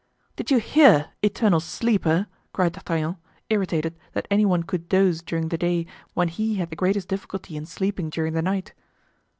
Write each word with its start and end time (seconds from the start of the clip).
"Did 0.35 0.49
you 0.49 0.57
hear, 0.57 1.11
eternal 1.21 1.59
sleeper?" 1.59 2.25
cried 2.53 2.73
D'Artagnan, 2.73 3.17
irritated 3.51 3.99
that 4.13 4.27
any 4.31 4.45
one 4.45 4.63
could 4.63 4.89
doze 4.89 5.21
during 5.21 5.49
the 5.49 5.59
day, 5.59 5.85
when 6.15 6.27
he 6.27 6.55
had 6.55 6.71
the 6.71 6.75
greatest 6.75 7.07
difficulty 7.07 7.55
in 7.55 7.67
sleeping 7.67 8.09
during 8.09 8.33
the 8.33 8.41
night. 8.41 8.73